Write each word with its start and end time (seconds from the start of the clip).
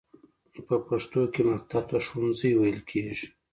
په 0.65 0.75
پښتو 0.87 1.21
کې 1.33 1.41
مکتب 1.51 1.83
ته 1.89 1.97
ښوونځی 2.05 2.51
ویل 2.55 2.79
کیږی. 2.89 3.27